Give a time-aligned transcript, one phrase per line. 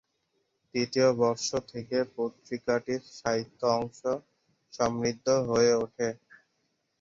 [0.75, 3.99] তৃতীয় বর্ষ থেকে পত্রিকাটির সাহিত্য অংশ
[4.73, 6.07] সমৃদ্ধ হয়ে ওঠে।